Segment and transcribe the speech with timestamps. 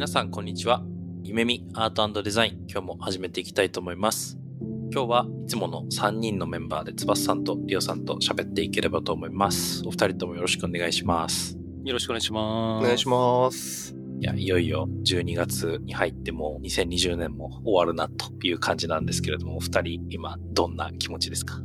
[0.00, 0.82] 皆さんこんにちは
[1.24, 4.38] 夢見アートデザイン今日も始めていきたいと思います
[4.90, 12.82] 今日はいつもの3人のメンバーで翼さんとリオさんと喋っていければと思いますお二人ともよろしくお願いしますよろしくお願いします。
[12.82, 13.94] お願いします。
[14.20, 21.60] いや、いよいよ12月に入っても2020年も終わるなという感じなんですけれども、お二人今どんな気持ちですか？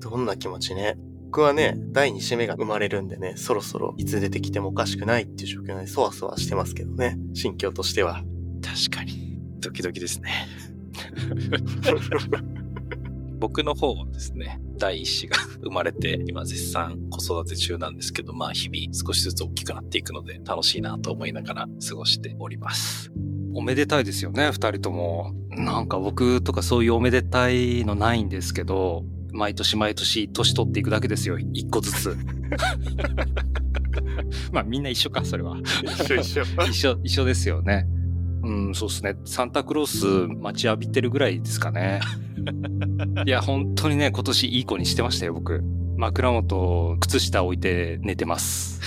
[0.00, 0.96] どんな気持ちね。
[1.26, 7.18] 僕はね、第2子目が生まれるんでね、そろそろいつ出てきてもおかしくないっていう状況で、そわそわしてますけどね。
[7.34, 8.22] 心境としては。
[8.62, 9.38] 確かに。
[9.60, 10.46] ドキドキですね。
[13.38, 23.12] 僕の方はですね、第一子が生まれて、今絶賛子育て中なんですけど、まあ日々少しずつ大きくなっていくので楽しいなと思いながら過ごしております。
[23.52, 25.34] おめでたいですよね、二人とも。
[25.50, 29.04] なんか僕とかそういうおめでたいのないんですけど、
[29.36, 32.16] 毎年毎年年取っていくだけですよ、一個ずつ。
[34.52, 35.58] まあみんな一緒か、それは。
[35.84, 36.42] 一緒一緒。
[36.68, 37.86] 一緒、一緒ですよね。
[38.42, 39.16] うん、そうですね。
[39.24, 40.06] サンタクロース
[40.40, 42.00] 待ちわびてるぐらいですかね。
[43.26, 45.62] いや、本当にね、今年いい子にしてましたよ、僕。
[45.96, 48.80] 枕元、靴下置いて寝てます。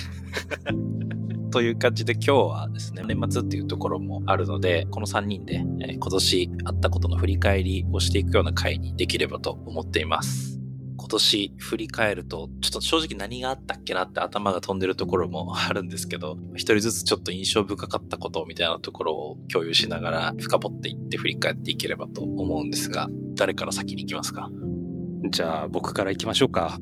[1.50, 10.60] という感じで今日はですね、年末っていうところもあるので、この3人で、えー今年あったことの振り返りをしていくような回にできればと思っています。
[10.98, 24.50] 今年振り返ると、ちょっと正直何があったっけなって頭が飛んでるところもあるんですけど、一人ずつちょっと印象深かったことみたいなところを共有しながら深掘っていって振り返っていければと思うんですが、誰から先に行きますか？
[25.32, 26.80] じゃあ僕から行きましょうか。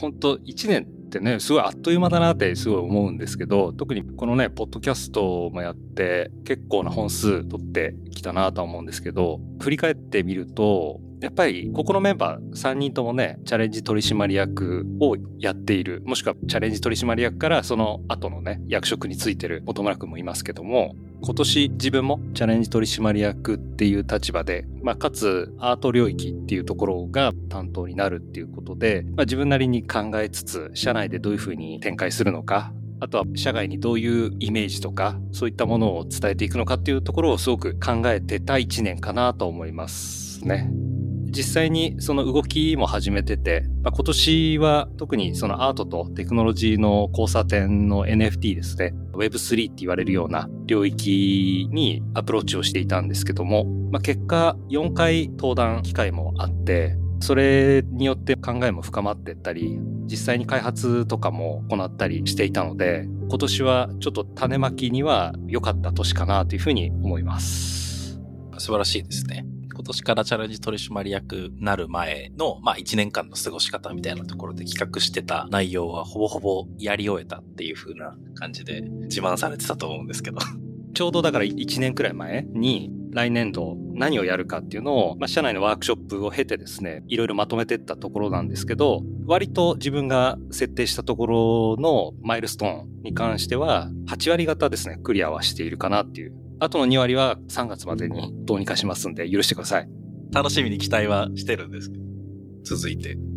[0.00, 0.86] 本当1年
[1.18, 40.70] ってね、すごいあっという間だなってすごい思うんですけど、特にこのね、ポッドキャストもやって結構な本数取ってきたなとは思うんですけど、振り返ってみると、やっぱりここのメンバー3人ともね、チャレンジ取締役をやっている、もしくはチャレンジ取締役からその後のね、役職についてる本村くんもいますけども、今年自分もチャレンジ取締役っていう立場で、まあ、かつアート領域っていうところが担当になるっていうことで、まあ、自分なりに考えつつ、社内でどういうふうに展開するのか、あとは社外にどういうイメージとか、そういったものを伝えていくのかっていうところをすごく考えてた一年かなと思いますね。
[41.32, 68.20] 実際にその動きも始めてて、まあ、今年は特にそのアートとテクノロジーの交差点の NFT ですね、Web3 って言われるような領域にアプローチをしていたんですけども、まあ、結果4回登壇機会もあって、それによって考えも深まっていったり、実際に開発とかも行ったりしていたので、今年はちょっと種まきには良かった年かなというふうに思います。
[68.58, 69.46] 素晴らしいですね。
[69.72, 80.38] 今年からチャレンジ取締役になる前の、まあ1年間の過ごし方みたいなところで企画してた内容はほぼほぼやり終えたっていう風な感じで自慢されてたと思うんですけど。
[80.92, 96.34] ちょうどだから1年くらい前に来年度何をやるかっていうのを、まあ、社内のワークショップを経てですね、いろいろまとめていったところなんですけど、割と自分が設定したところのマイルストーンに関しては、8割方ですね、クリアはしているかなっていう。
[96.60, 99.88] あとの2割は3月までにどうにかしますんで、許してください。
[100.32, 102.02] 楽しみに期待はしてるんですけど。
[102.64, 103.31] 続いて。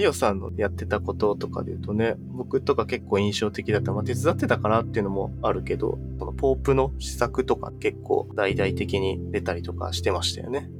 [0.00, 3.92] リオさんのやってたこととかで言うとね、僕とか結構印象的だった。
[3.92, 10.70] まあ、手伝ってたかなっていうのもあるけど、このポープの施策とか結構大々的に出たりとかしてましたよね。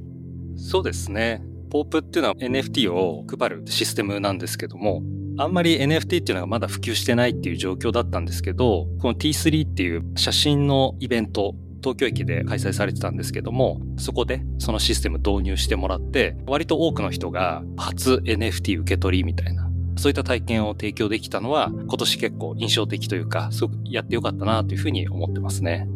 [0.55, 1.43] そうですね。
[1.69, 5.03] ポープっていうのは NFT を配るシステムなんですけども、
[5.37, 25.87] あんまり NFT っていうのがまだ普及してないっていう状況だったんですけど、この T3 っていう写真のイベント、東京駅で開催されてたんですけども、そこでそのシステム導入してもらって、割と多くの人が初 NFT 受け取りみたいな、そういった体験を提供できたのは、今年結構印象的というか、すごくやってよかったなというふうに思ってますね。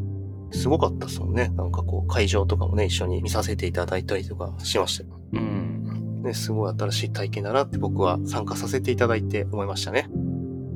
[0.52, 1.52] すごかったっすもんね。
[1.56, 5.10] なんかこう、会場とかもね、一緒に見させていただいたりとかしましたよ。
[5.34, 6.22] うん。
[6.24, 10.10] ね、すごい新しい体験だなって僕は参加させていただいて思いましたね。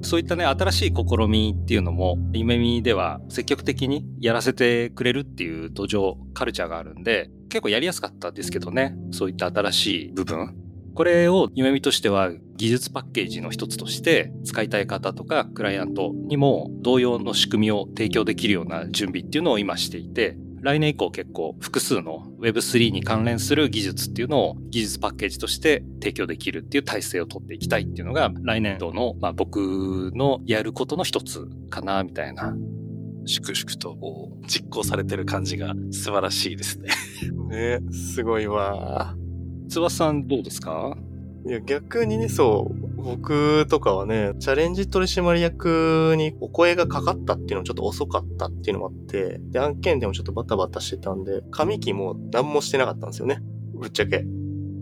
[0.01, 10.56] そういったね、新しい試みっていうのも、夢見では積極的にやらせてくれるっていう土壌、カルチャーがあるんで、結構やりやすかったですけどね、そういった新しい部分。
[10.96, 32.56] これを夢見としては技術パッケージの一つとして使いたい方とかクライアントにも同様の仕組みを提供できるような準備っていうのを今していて、来年以降結構複数の Web3 に関連する技術っていうのを技術パッケージとして提供できるっていう体制を取っていきたいっていうのが来年度の、まあ、僕のやることの一つかなみたいな
[33.25, 33.97] 粛々と
[34.47, 36.89] 実行されてる感じが素晴らしいですね。
[37.50, 39.15] ね、すごいわ。
[39.69, 40.97] つばさんどうですか？
[41.45, 53.40] いや、逆にね、そう、僕とかはね、チャレンジ取締役にお声がかかったっていうのもちょっと遅かったっていうのもあって、で、案件でもちょっとバタバタしてたんで、紙機も何もしてなかったんですよね。
[53.74, 54.25] ぶっちゃけ。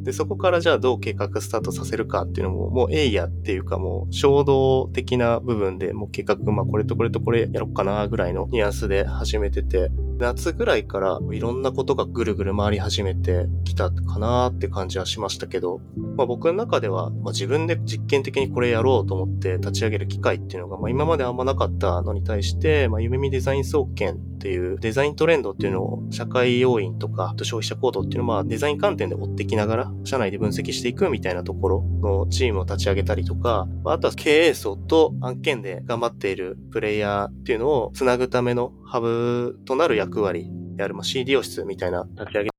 [0.07, 15.79] で、そこからじゃあどう計画スタートさせるかっていうのも、もうえいやっていうかもう衝動的な部分でもう計画、まあこれとこれとこれやろっかなぐらいのニュアンスで始めてて、夏ぐらいからいろんなことがぐるぐる回り始めてきたかなって感じはしましたけど、
[16.15, 42.49] まあ僕の中では、まあ、自分で実験的にこれやろうと思って立ち上げる機会っていうのが、まあ今まであんまなかったのに対して、まあ夢見デザイン総研っていうデザイントレンドっていうのを社会要因とか消費者行動っていうのをまあデザイン観点で追ってきながら社内で分析していくみたいなところのチームを立ち上げたりとか、あとは経営層と案件で頑張っているプレイヤーっていうのをつなぐためのハブとなる役割である、ま、CD オ室みたいな立ち上げ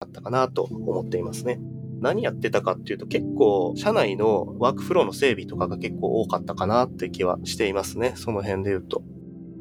[0.00, 1.60] だったかなと思っていますね。
[2.00, 8.14] 何やってたかっていうと結構社内のワークフローの整備とかが結構多かったかなって気はしていますね。
[8.16, 9.02] その辺で言うと。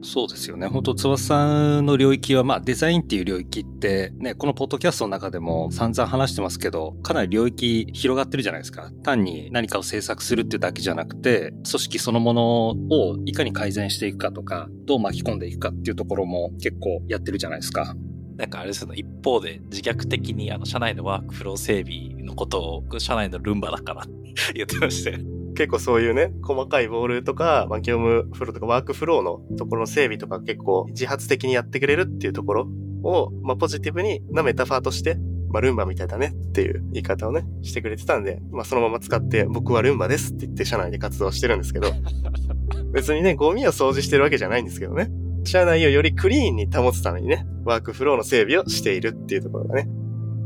[0.02, 0.68] そうですよね。
[0.68, 8.92] 本当翼さんの領域は、まあデザインっていう領域ってね、このポッドキャストの中でも散々話してますけど、かなり領域広がってるじゃないですか。
[9.04, 17.96] 単に何かを制作するっていうだけじゃなくて、組織そのものをいかに改善していくかとか、どう巻き込んでいくかっていうところも結構やってるじゃないですか。
[18.38, 24.06] なんかあれですよね、一方で自虐的にあの社内のワークフロー整備のことを社内のルンバだから
[24.54, 25.39] 言ってましたよ。
[25.60, 32.70] 結構そういうね、細かいボールとか、まあ、業務フローとかワークフローのところの整備とか結構自発的にやってくれるっていうところ
[33.04, 35.18] を、まあ、ポジティブになメタファーとして、
[35.50, 41.92] まあ、ルンバみたいだねっていう言い方をね、してくれてたんで、まあ、そのまま使って僕はルンバですって言って社内で活動してるんですけど、
[42.94, 45.12] 別にね、ゴミを掃除してるわけじゃないんですけどね。
[45.44, 49.90] 社内をよりクリーンに保つためにね、ワークフローの整備をしているっていうところがね、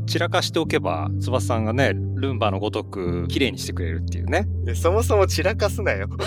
[0.06, 4.46] 散らかしておけば、翼さんがね、ルンバのごとく綺麗にしてくれるっていうね。
[4.74, 6.08] そもそも散らかすなよ。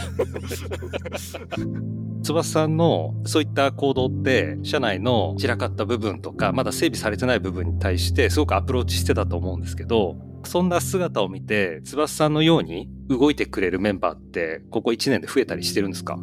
[2.24, 16.18] 翼さんのそういった行動って、社内の散らかった部分とか、まだ整備されてない部分に対してすごくアプローチしてたと思うんですけど、そんな姿を見て、翼さんのように動いてくれるメンバーって、ここ1年で増えたりしてるんですか？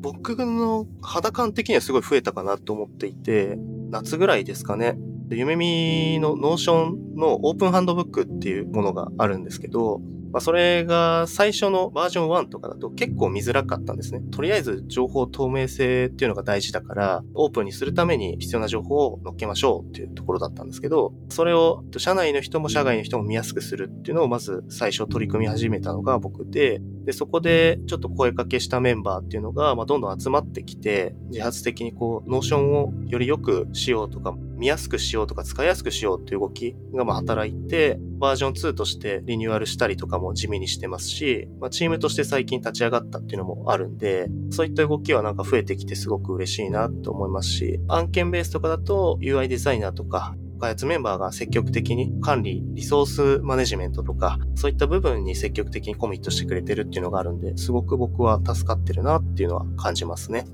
[0.00, 3.58] 僕の肌感的にはすごい増えたかなと思っていて、
[3.90, 4.96] 夏ぐらいですかね。
[5.28, 10.00] で夢見のノーションのオープンハンドブックっていうものがあるんですけど、
[10.36, 14.20] まあ、それが最初のバージョン1とかだと結構見づらかったんですね。
[14.30, 60.46] とりあえず情報透明性っていうのが大事だから、オープンにするために必要な情報を載っけましょうっていうところだったんですけど、それを社内の人も社外の人も見やすくするっていうのをまず最初取り組み始めたのが僕で、で、そこでちょっと声かけしたメンバーっていうのが、まあ、どんどん集まってきて、自発的にこう、 Notion をより良くしようとか、見やすくしようとか、使いやすくしようっていう動きがまあ働いて、バージョン2としてリニューアルしたりとかも地味にしてますし、まあ、チームとして最近立ち上がったっていうのもあるんで、そういった動きはなんか増えてきてすごく嬉しいなと思いますし、案件ベースとかだと UI デザイナーとか、開発メンバーが積極的に管理、リソースマネジメントとか、そういった部分に積極的にコミットしてくれてるっていうのがあるんで、すごく僕は助かってるなっていうのは感じますね。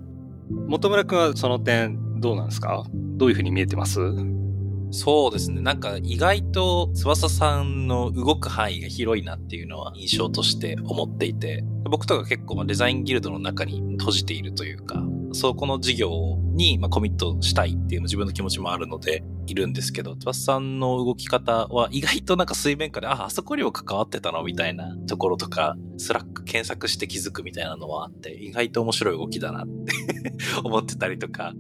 [0.68, 2.84] 本村くんはその点どうなんですか？
[2.92, 4.00] どういうふうに見えてます？
[4.92, 5.60] そうですね。
[5.60, 15.02] なんか意外と翼さんの動く範囲が広いなっていうのは印象として思っていて、僕とか結構デザインギルドの中に閉じているというか、
[15.32, 29.92] そこの事業にコミットしたいっていう自分の気持ちもあるので、いるんですけど、翼さんの動き方は意外となんか水面下で、あ、あそこにも関わってたのみたいなところとか、 Slack 検索して気づくみたいなのはあって、意外と面白い動きだなって
[30.62, 31.52] 思ってたりとか、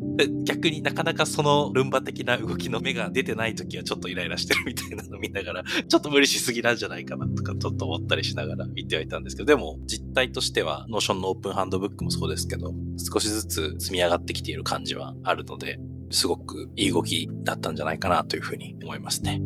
[0.44, 15.78] 逆になかなかそのルンバ的な動きの目が出てない時はちょっとイライラしてるみたいなのを見ながら、 ちょっと無理しすぎなんじゃないかなとかちょっと思ったりしながら見てはいたんですけど、でも実態としては、 Notion のオープンハンドブックもそうですけど、少しずつ積み上がってきている感じはあるので、
[16.12, 19.40] すごくいい動きだったんじゃないかなというふうに思いますね。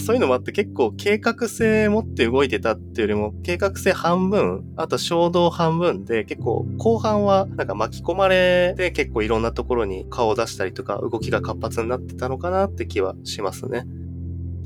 [0.00, 13.84] そういうのもあって結構計画性持って動いてたっていうよりも計画性半分、あと衝動半分で結構後半はなんか巻き込まれて結構いろんなところに顔を出したりとか動きが活発になってたのかなって気はしますね。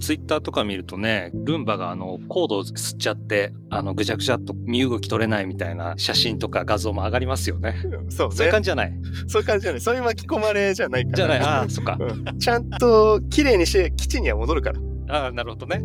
[0.00, 7.76] ツイッターとか見るとね、ルンバがあの、コードを吸っちゃって、あの、ぐちゃぐちゃっと身動き取れないみたいな写真とか画像も上がりますよね。
[8.10, 8.92] そう、ね、そういう感じじゃない？
[9.26, 9.80] そういう感じじゃない。
[9.80, 11.16] そういう巻き込まれじゃないから。
[11.16, 11.38] じゃない？
[11.40, 12.38] ああ、そっか、うん。
[12.38, 14.80] ちゃんと綺麗にして基地には戻るから。
[15.08, 15.82] ああ、なるほどね。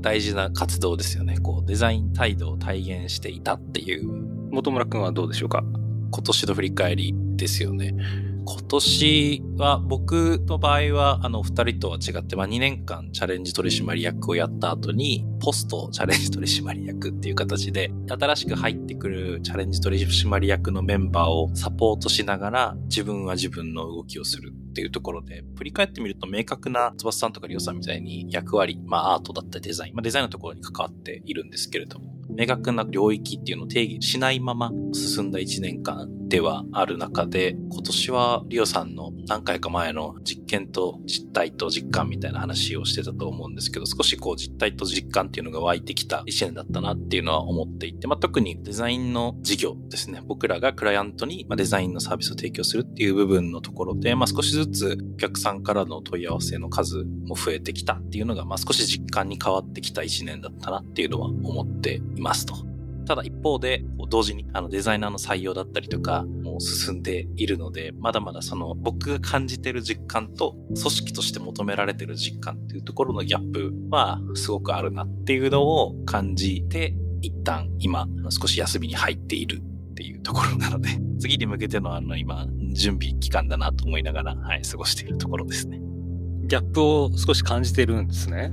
[0.00, 1.38] 大事な活動ですよね。
[1.38, 4.08] こう、デザイン態度を体現していたっていう。
[4.52, 5.62] 本村くんはどうでしょうか？
[6.10, 7.94] 今年の振り返りですよね。
[8.48, 50.20] 今年は僕の場合はあの二人とは違って、まあ、2年間チャレンジ取締役をやった後にポストチャレンジ取締役っていう形で新しく入ってくるチャレンジ取締役のメンバーをサポートしながら自分は自分の動きをするっていうところで振り返ってみると明確な翼さんとかリオさんみたいに役割、まあアートだったりデザイン、まあデザインのところに関わっているんですけれども明確な領域っていうのを定義しないまま進んだ1年間ではある中で、今年はリオさんの何回か前の実験と実態と実感みたいな話をしてたと思うんですけど、少しこう実態と実感っていうのが湧いてきた1年だったなっていうのは思っていて、まあ、特にデザインの事業ですね。
[50.26, 62.76] 僕らがクライアントにデザインのサービスを提供するっていう部分のところで、まあ、少しずつお客さんからの問い合わせの数も増えてきたっていうのが、まあ、少し実感に変わってきた1年だったなっていうのは思っていますと。
[63.06, 80.90] ただ一方で、同時にあのデザイナーの採用だったりとかも進んでいるので、まだまだその僕が感じてる実感と組織として求められてる実感っていうところのギャップはすごくあるなっていうのを感じて、一旦今少し休みに入っているっていうところなので、
[81.20, 85.80] 次に向けてのあの今準備期間だなと思いながら、はい、過ごしているところですね。
[86.46, 88.52] ギャップを少し感じてるんですね。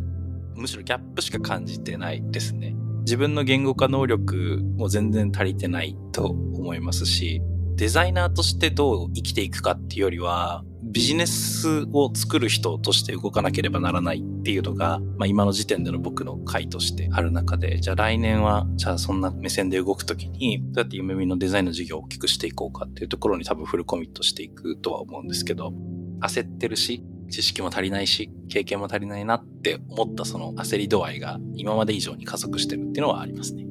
[0.56, 2.75] むしろギャップしか感じてないですね。
[3.03, 7.41] 自分の言語化能力も全然足りてないと思いますし、
[7.75, 25.74] デザイナーとしてどう生きていくかっていうよりは、ビジネスを作る人として動かなければならないっていうのが、まあ今の時点での僕の回としてある中で、じゃあ来年は、じゃあそんな目線で動くときに、どうやって夢見のデザインの事業を大きくしていこうかっていうところに多分フルコミットしていくとは思うんですけど、
[26.22, 27.03] 焦ってるし、
[27.34, 33.66] 知識も足りないし、経験も足りないなって思ったその焦り度合いが今まで以上に加速してるっていうのはありますね。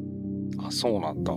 [0.59, 1.33] あ、そうなんだ。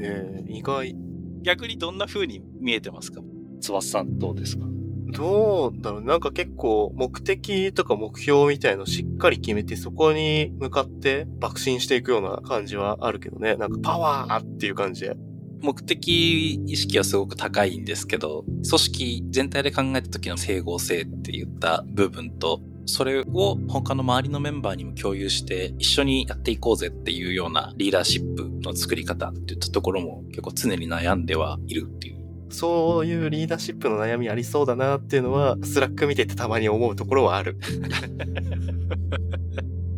[0.00, 0.96] えー、意外。
[1.42, 3.20] 逆にどんな風に見えてますか？
[3.60, 4.64] 翼さんどうですか？
[5.12, 13.54] どうだろうなんか結構目的とか目標みたいのしっかり決めてそこに向かって爆心していくような感じはあるけどね。
[13.56, 15.14] なんかパワーっていう感じで。
[15.60, 32.16] 目的意識はすごく高いんですけど、組織全体で考えた時の整合性って言った部分と、それを他の周りのメンバーにも共有して一緒にやっていこうぜっていうようなリーダーシップの作り方っていったところも結構常に悩んではいるっていう。
[32.48, 37.58] そういうリーダーシップの悩みありそうだなっていうのは、 Slack 見ててたまに思うところはある。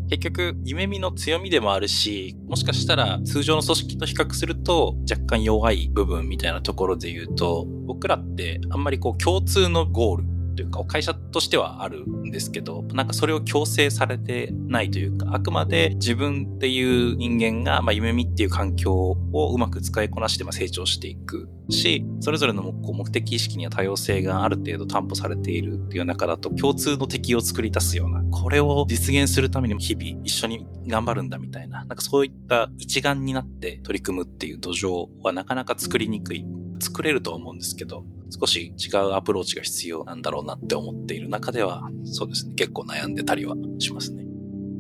[0.09, 36.45] 結局、夢見の強みでもあるし、もしかしたら通常の組織と比較すると若干弱い部分みたいなところで言うと、僕らってあんまりこう共通のゴールというか、会社としてはあるんですけど、なんかそれを強制されてないというか、あくまで自分っていう人間が、まあ、夢見っていう環境をうまく使いこなして成長していくし、それぞれの目的意識には多様性がある程度担保されているっていう中だと、共通の敵を作り出すような、これを実現するためにも日々一緒に頑張るんだみたいな、なんかそういった一丸になって取り組むっていう土壌はなかなか作りにくい。
[36.81, 44.29] 作れると思うんですけど、少し違うアプローチが必要なんだろうなって思っている中では、そうですね、結構悩んでたりはしますね。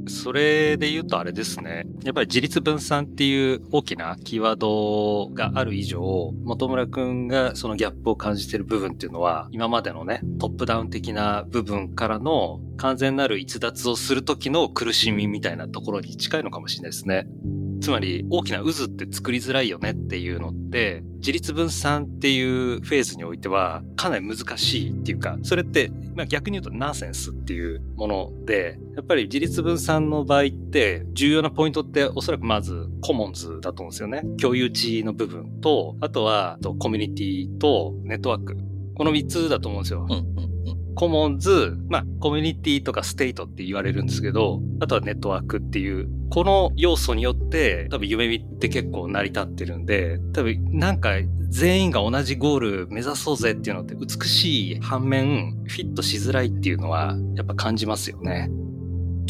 [0.08, 1.84] それで言うとあれですね。
[2.02, 17.26] やっぱり自立分散っていう大きなキーワードがある以上、本村くんがそのギャップを感じてる部分っていうのは、今までのね、トップダウン的な部分からの完全なる逸脱をする時の苦しみみたいなところに近いのかもしれないですね。
[17.80, 25.90] つまり大きな渦って作りづらいよねっていうのって、自律分散っていうフェーズにおいてはかなり難しいっていうか、それって、
[26.28, 34.22] 逆に言うとナンセンスっていうもので、やっぱり自律分散の場合って重要なポイントっておそらくまずコモンズだと思うんですよね。
[34.40, 38.56] 共有知の部分と、あとはコミュニティとネットワーク。
[38.96, 40.06] この3つだと思うんですよ。
[40.08, 40.37] うん
[40.98, 51.10] コモンズ、まあ、コミュニティとかステートって言われるんですけど、あとはネットワークっていう、この要素によって、多分ゆめみって結構成り立ってるんで、多分なんか
[51.50, 58.50] 全員が同じゴール目指そうぜっていうのって美しい反面、フィットしづらいっていうのはやっぱ感じますよね。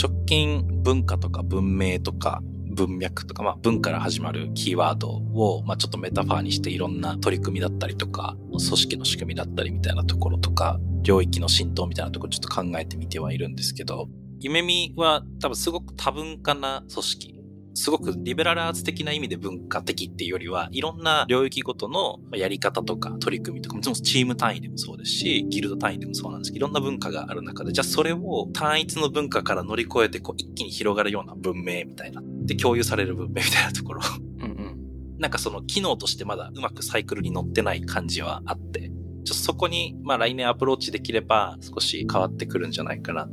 [0.03, 2.41] 直近文化とか文明とか
[2.87, 14.09] 文脈とか、まあ、文から始まるキーワードを、まあ、ちょっとメタファーにしていろんな取り組みだったりとか、組織の仕組みだったりみたいなところとか、領域の浸透みたいなところちょっと考えてみてはいるんですけど、
[14.41, 17.38] 夢見は多分すごく多文化な組織。
[17.79, 32.21] すごくリベラルアーツ的な意味で文化的っていうよりは、いろんな領域ごとのやり方とか取り組みとか、もちろんチーム単位でもそうですし、ギルド単位でもそうなんですけど、いろんな文化がある中で、じゃあそれを単一の文化から乗り越えて、こう一気に広がるような文明みたいな。
[32.43, 34.01] で、共有される文明みたいなところ。
[34.39, 35.19] うんうん。
[35.21, 43.29] なんかその機能としてまだうまくサイクルに乗ってない感じはあって、ちょっとそこに、まあ来年アプローチできれば少し変わってくるんじゃないかな。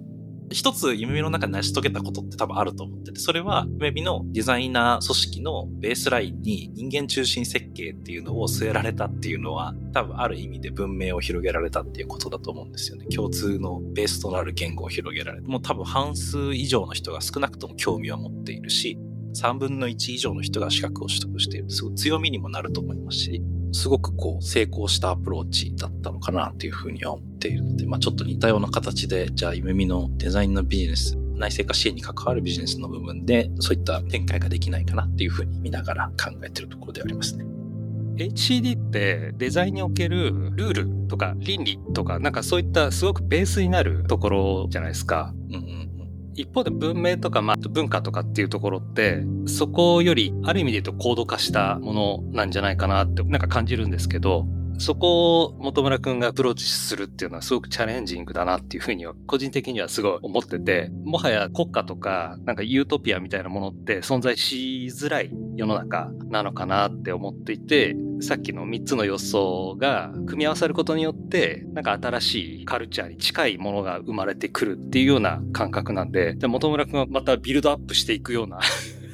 [0.52, 13.06] 一つ夢の中で成し遂げたことって多分あると思ってて、それは夢見のデザイナー組織のベースラインに人間中心設計っていうのを据えられたっていうのは、多分ある意味で文明を広げられたっていうことだと思うんですよね。
[13.08, 18.98] 共通のベースとなる言語を広げられて、もう多分半数以上の人が少なくとも興味を持っているし、
[19.36, 21.70] 3分の1以上の人が資格を取得している。
[21.70, 23.42] すごい強みにもなると思いますし、
[23.74, 37.46] すごくこう成功したアプローチだったのかなっていうふうには思っているので、まあちょっと似たような形で、じゃあ夢見のデザインのビジネス、内製化支援に関わるビジネスの部分で、そういった展開ができないかなっていうふうに見ながら考えているところでありますね。
[38.18, 45.34] HCD ってデザインにおけるルールとか倫理とかなんかそういったすごくベースになるところじゃないですか。
[45.50, 45.86] うんうん
[46.38, 54.46] 一方で文明とか、まあ、文化とかっていうところって、そこよりある意味で言うと高度化したものなんじゃないかなってなんか感じるんですけど、
[54.78, 78.60] そこを本村くんがアプローチするっていうのはすごくチャレンジングだなっていうふうには個人的にはすごい思ってて、もはや国家とかなんかユートピアみたいなものって存在しづらい世の中なのかなって思っていて、さっきの3つの予想が組み合わさることによって、なんか新しいカルチャーに近いものが生まれてくるっていうような感覚なんで、じゃあ本村くんはまたビルドアップしていくような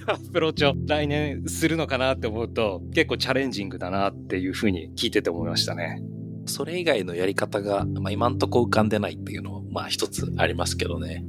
[0.08, 6.02] アプローチを来年するのかなって思うと、結構チャレンジングだなっていうふうに聞いてて思いましたね。
[6.46, 11.24] それ以外のやり方が、まあ、今んとこ浮かんでないっていうのは、まあ一つありますけどね。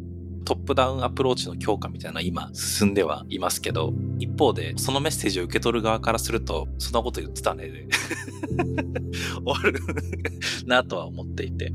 [0.45, 7.87] トップダウンアプローチの強化みたいな今進んではいますけど、一方でそのメッセージを受け取る側からすると、そんなこと言ってたねで
[9.45, 9.81] 終わる
[10.67, 11.73] なとは思っていて、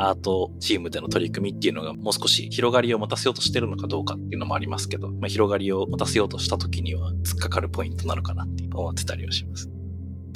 [0.00, 9.68] アートチームでの取り組みっていうのがもう少し広がりを持たせようとしてるのかどうかっていうのもありますけど、まあ、広がりを持たせようとした時には突っかかるポイントなのかなって思ってたりはします。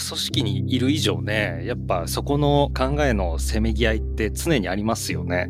[0.07, 5.49] 組織にいる以上ね、やっぱそこの考えのせめぎ合いって常にありますよね。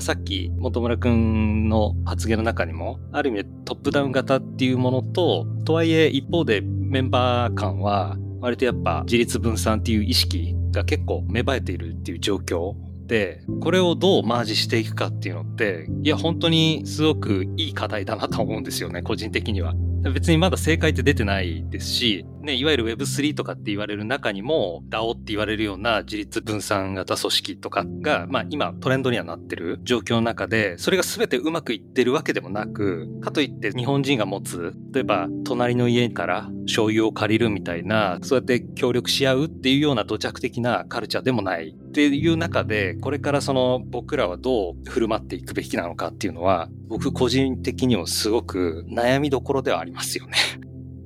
[0.00, 12.74] さっき本村くんの発言の中にも、ある意味トップダウン型っていうものと、とはいえ一方でメンバー間は割とやっぱ自立分散っていう意識が結構芽生えているっていう状況
[13.06, 19.74] で、これをどうマージしていくかっていうのって、いや本当にすごくいい課題だなと思うんですよね、個人的には。
[20.10, 50.32] 別にまだ正解って出てないですし、ね、いわゆる Web3 とかって言われる中にも DAO って言われるような自立分散型組織とかが、まあ今トレンドにはなってる状況の中で、それが全てうまくいってるわけでもなく、かといって日本人が持つ、例えば隣の家から醤油を借りるみたいな、そうやって協力し合うっていうような土着的なカルチャーでもないっていう中で、これからその僕らはどう振る舞っていくべきなのかっていうのは、僕個人的にもすごく悩みどころではありますよね。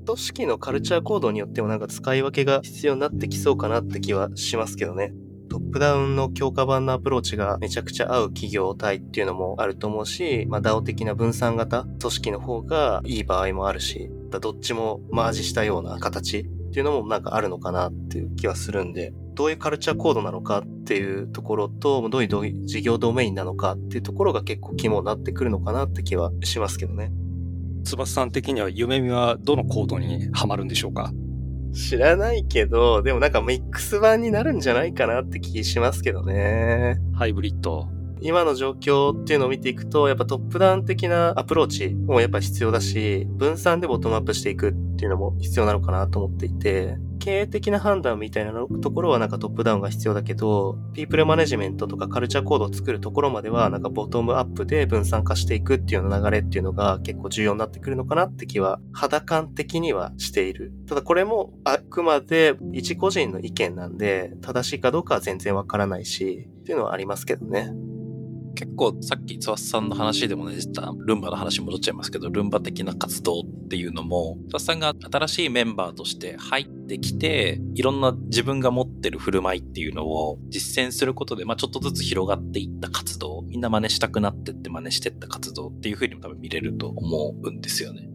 [0.07, 5.13] 組織のカルチャー行動によってもなんか使い分けが必要になってきそうかなって気はしますけどね。
[5.51, 14.09] トップダウンの強化版のアプローチがめちゃくちゃ合う企業体っていうのもあると思うし、まあ DAO 的な分散型組織の方がいい場合もあるし、
[14.41, 27.13] どっちもマージしたような形っていうのもなんかあるのかなっていう気はするんで、どういうカルチャーコードなのかっていうところと、どういう事業ドメインなのかっていうところが結構肝になってくるのかなって気はしますけどね。
[27.85, 31.13] 翼さん的には夢見はどのコードにはまるんでしょうか？
[31.73, 36.97] 知らないけど、でもなんかミックス版になるんじゃないかなって気しますけどね。
[37.15, 37.89] ハイブリッド。
[38.23, 60.73] 今の状況っていうのを見ていくと、やっぱトップダウン的なアプローチもやっぱ必要だし、分散でボトムアップしていくっていうのも必要なのかなと思っていて、経営的な判断みたいなところはなんかトップダウンが必要だけど、ピープルマネジメントとかカルチャーコードを作るところまではなんかボトムアップで分散化していくっていうような流れっていうのが結構重要になってくるのかなって気は肌感的にはしている。
[60.87, 67.73] ただこれもあくまで一個人の意見なんで、正しいかどうかは全然わからないし、っていうのはありますけどね。
[68.57, 88.09] 結構さっきつわさんの話でもね、実はルンバの話戻っちゃいますけど、ルンバ的な活動っていうのも、つわさんが新しいメンバーとして入ってきて、いろんな自分が持ってる振る舞いっていうのを実践することで、まあちょっとずつ広がっていった活動、みんな真似したくなってって真似してった活動っていう風にも多分見れると思うんですよね。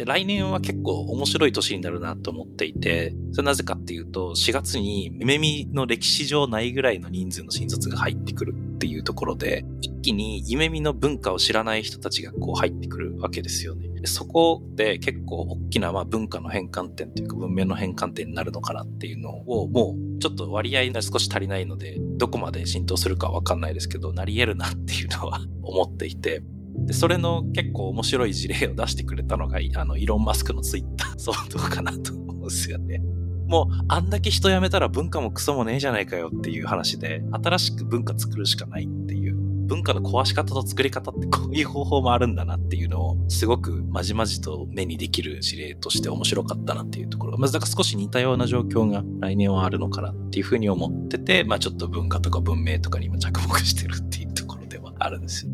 [0.00, 13.90] で、来年は結構面白い年になるなと思っていて、それなぜかっていうと、4月に夢見の歴史上ないぐらいの人数の新卒が入ってくるっていうところで、一気に夢見の文化を知らない人たちがこう入ってくるわけですよね。
[14.06, 26.42] そこで結構大きなまあ文化の変換点というか文明の変換点になるのかなっていうのをもうちょっと割合が少し足りないので、どこまで浸透するかわかんないですけど、なり得るなっていうのは思っていて、
[26.86, 33.02] で、それの結構面白い事例を出してくれたのが、 あの、イーロン・マスクのツイッター 相当かなと思うんですよね。
[33.46, 47.38] もう、あんだけ人辞めたら文化もクソもねえじゃないかよっていう話で、新しく文化作るしかないっていう、文化の壊し方と作り方ってこういう方法もあるんだなっていうのを、すごくまじまじと目にできる事例として面白かったなっていうところ。
[47.38, 55.52] まずだから少し似たような状況が来年はあるのかなっていうふうに思ってて、まあちょっと文化とか文明とかに今着目してるっていうところではあるんですよ。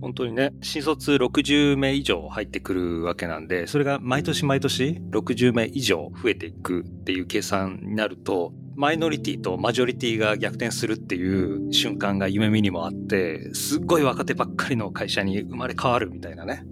[0.00, 16.64] 本当にね、新卒60名以上入ってくるわけなんで、それが毎年毎年60名以上増えていくっていう計算になると、マイノリティとマジョリティが逆転するっていう瞬間が夢見にもあって、すっごい若手ばっかりの会社に生まれ変わるみたいなね。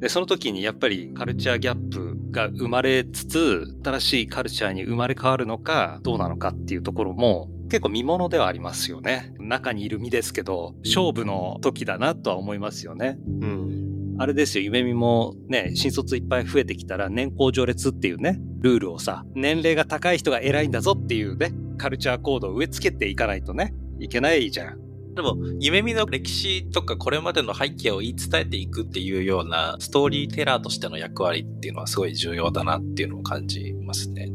[0.00, 9.32] で、その時にやっぱりカルチャーギャップが生まれつつ、新しいカルチャーに生まれ変わるのか、どうなのかっていうところも結構見物ではありますよね。
[9.38, 13.18] 中にいる身ですけど、勝負の時だなとは思いますよね。
[13.40, 14.16] うん。
[14.18, 24.78] あれですよ、夢見もね、新卒いっぱい増えてきたら年功序列っていうね、ルールをさ、年齢が高い人が偉いんだぞっていうね、カルチャーコードを植え付けていかないとね、いけないじゃん。
[25.14, 34.30] でも、夢見の歴史とかこれまでの背景を言い伝えていくっていうようなストーリーテラーとしての役割っていうのはすごい重要だなっていうのを感じますね。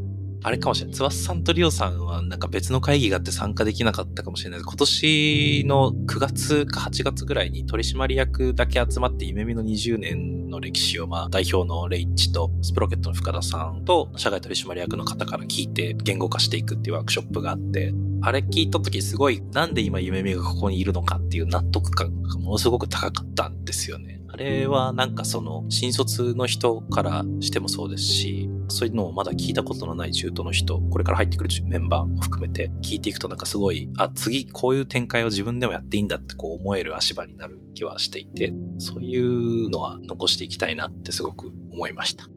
[0.48, 0.96] あれかもしれない。
[0.96, 24.22] 翼さんとリオさんはなんか別の会議があって参加できなかったかもしれない今年の9月か8月ぐらいに取締役だけ集まって夢見の20年の歴史をまあ代表のレイッチとスプロケットの深田さんと社外取締役の方から聞いて言語化していくっていうワークショップがあって、あれ聞いた時すごいなんで今夢見がここにいるのかっていう納得感がものすごく高かったんですよね。
[24.30, 42.28] あれはなんかその新卒の人からしてもそうですし、そういうのをまだ聞いたことのない中途の人、これから入ってくるメンバーも含めて聞いていくとなんかすごい、あ、次こういう展開を自分でもやっていいんだってこう思える足場になる気はしていて、そういうのは残していきたいなってすごく思いました。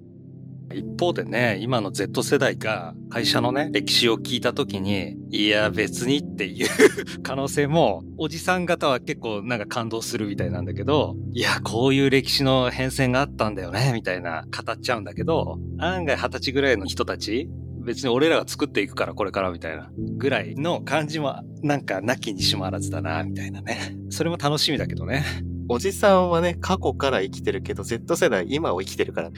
[0.72, 6.68] 一方でね、今の Z 世代が会社のね、歴史を聞いた時に、いや別にっていう
[7.22, 17.48] 可能性も、おじさん方は結構なんか感動するみたいなんだけど、いや、こういう歴史の変遷があったんだよね、みたいな語っちゃうんだけど、案外二十歳ぐらいの人たち、
[17.84, 23.96] 別に俺らが作っていくからこれからみたいなぐらいの感じもなんかなきにしもあらずだな、みたいなね。
[24.10, 25.24] それも楽しみだけどね。
[25.72, 29.30] おじさんはね、過去から生きてるけど、Z 世代今を生きてるから。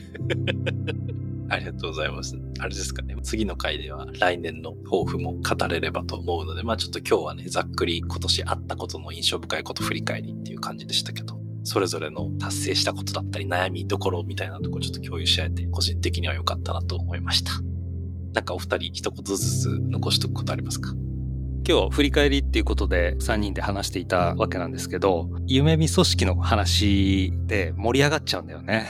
[1.48, 2.38] ありがとうございます。
[2.60, 3.14] あれですかね。
[3.22, 17.52] 次の回では来年の抱負も語れればと思うので、まあちょっと今日はね、ざっくり今年あったことの印象深いこと振り返りっていう感じでしたけど、それぞれの達成したことだったり悩みどころみたいなところちょっと共有し合えて、個人的には良かったなと思いました。
[18.32, 20.94] なんかお二人一言ずつ残しとくことありますか？
[21.68, 28.88] 今日振り返りっていうことで3人で話していたわけなんですけど、夢見組織の話で盛り上がっちゃうんだよね。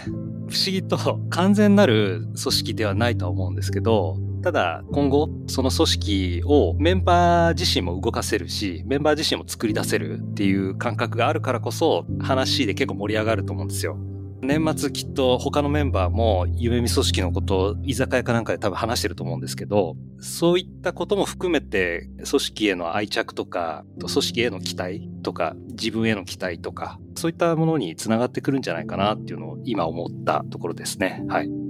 [0.52, 13.96] 不思議と完全なる組織ではないとは思うんですけど、ただ今後その組織をメンバー自身も動かせるし、メンバー自身も作り出せるっていう感覚があるからこそ話で結構盛り上がると思うんですよ。
[14.42, 31.24] 年末きっと他のメンバーも夢見組織のことを居酒屋かなんかで多分話してると思うんですけど、そういったことも含めて組織への愛着とか、組織への期待とか、自分への期待とか、そういったものにつながってくるんじゃないかなっていうのを今思ったところですね。
[31.28, 31.61] はい。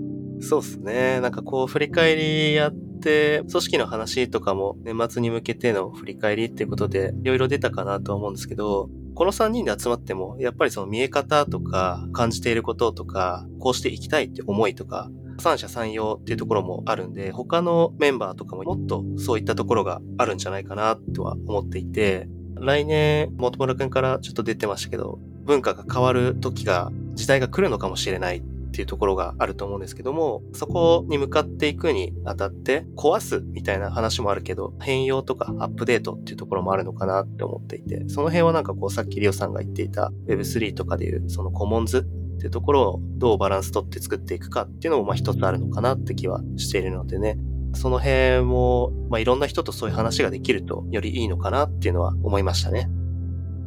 [0.42, 1.20] そうっすね。
[1.20, 28.42] なんかこう振り返りやって、組織の話とかも年末に向けての振り返りっていうことでいろいろ出たかなと思うんですけど、この3人で集まっても、やっぱりその見え方とか、感じていることとか、こうしていきたいって思いとか、三者三様っていうところもあるんで、他のメンバーとかももっとそういったところがあるんじゃないかなとは思っていて、来年、元村くんからちょっと出てましたけど、文化が変わる時が、時代が来るのかもしれない
[28.72, 42.02] っていうところがあると思うんですけども、そこに向かっていくにあたって壊すみたいな話もあるけど、変容とかアップデートっていうところもあるのかなって思っていて、その辺はなんかこうさっきリオさんが言っていた Web3 とかでいうそのコモンズっ
[42.38, 47.36] ていうところをどうバランス取って作っていくかっていうのもまあ一つあるのかなって気はしているのでね。
[47.74, 52.90] その辺も、まあ、いろんな人とそういう話ができるとよりいいのかなっていうのは思いましたね。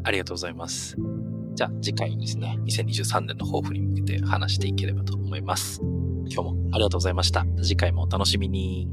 [0.03, 0.95] ありがとうございます。
[1.55, 5.79] じゃあ次回ですね、2023年の抱負に向けて話していければと思います。
[6.27, 7.45] 今日もありがとうございました。
[7.63, 8.89] 次回もお楽しみに。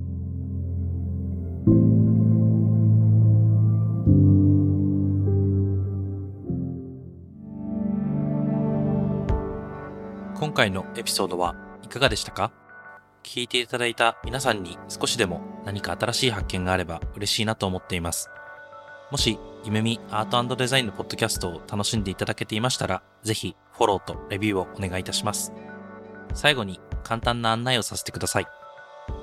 [10.37, 12.53] 今回のエピソードはいかがでしたか？
[13.25, 18.29] 聞いていただいた皆さんに少しでも何か新しい発見があれば嬉しいなと思っています。
[19.13, 25.53] もし、ゆめみアートデザインのポッドキャストを楽しんでいただけていましたら、ぜひフォローとレビューをお願いいたします。
[26.33, 28.47] 最後に簡単な案内をさせてください。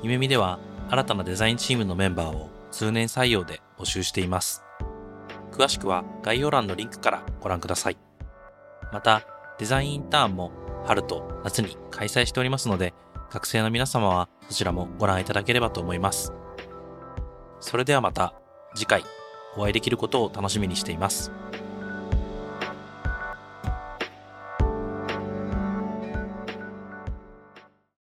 [0.04, 0.60] ゆめみでは
[0.91, 4.63] 新たなデザインチームのメンバーを通年採用で募集しています。
[5.52, 7.97] 詳しくは概要欄のリンクからご覧ください。
[8.93, 9.23] また、
[9.58, 10.52] デザインインターンも
[10.86, 12.93] 春と夏に開催しておりますので、
[13.32, 16.32] 学生の皆様はそちらもご覧いただければと思います。
[17.60, 18.36] それではまた
[18.75, 19.04] 次回
[19.59, 21.31] お会いできることを楽しみにしています。